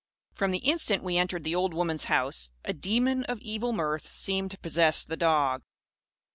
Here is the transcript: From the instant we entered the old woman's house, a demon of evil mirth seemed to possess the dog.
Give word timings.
From 0.33 0.49
the 0.49 0.57
instant 0.65 1.03
we 1.03 1.17
entered 1.19 1.43
the 1.43 1.53
old 1.53 1.75
woman's 1.75 2.05
house, 2.05 2.53
a 2.65 2.73
demon 2.73 3.23
of 3.25 3.37
evil 3.37 3.71
mirth 3.71 4.11
seemed 4.11 4.49
to 4.49 4.57
possess 4.57 5.03
the 5.03 5.15
dog. 5.15 5.61